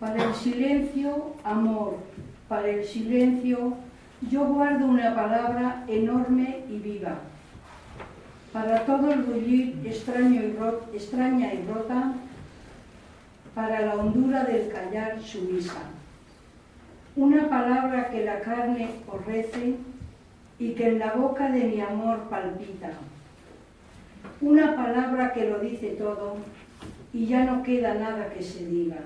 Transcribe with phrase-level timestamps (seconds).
[0.00, 1.96] Para el silencio, amor.
[2.48, 3.74] Para el silencio,
[4.30, 7.16] yo guardo una palabra enorme y viva.
[8.52, 12.12] Para todo el bullir extraño y extraña y rota,
[13.56, 15.82] para la hondura del callar sumisa.
[17.16, 19.74] Una palabra que la carne aborrece
[20.60, 22.90] y que en la boca de mi amor palpita.
[24.40, 26.36] Una palabra que lo dice todo
[27.12, 28.98] y ya no queda nada que se diga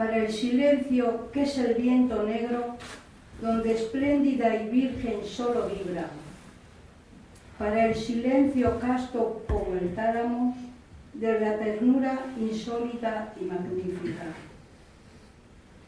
[0.00, 2.76] para el silencio que es el viento negro,
[3.42, 6.06] donde espléndida y virgen solo vibra,
[7.58, 10.56] para el silencio casto como el tálamo
[11.12, 14.24] de la ternura insólita y magnífica,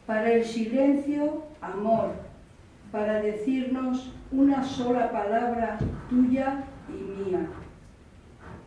[0.05, 2.11] para el silencio amor,
[2.91, 5.79] para decirnos una sola palabra
[6.11, 7.47] tuya y mía,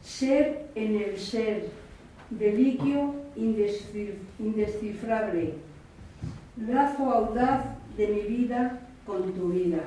[0.02, 1.70] ser en el ser,
[2.30, 5.54] deliquio indescif- indescifrable,
[6.56, 7.64] lazo audaz
[7.96, 9.82] de mi vida con tu vida.